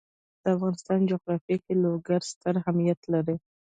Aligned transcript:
د 0.41 0.43
افغانستان 0.55 0.99
جغرافیه 1.11 1.57
کې 1.63 1.73
لوگر 1.83 2.21
ستر 2.31 2.53
اهمیت 2.61 2.99
لري. 3.13 3.35